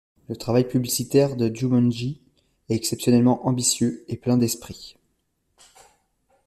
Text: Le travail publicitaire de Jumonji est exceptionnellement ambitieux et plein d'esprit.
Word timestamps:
Le 0.29 0.35
travail 0.35 0.67
publicitaire 0.67 1.35
de 1.35 1.53
Jumonji 1.55 2.21
est 2.69 2.73
exceptionnellement 2.75 3.45
ambitieux 3.47 4.03
et 4.07 4.17
plein 4.17 4.35
d'esprit. 4.35 4.97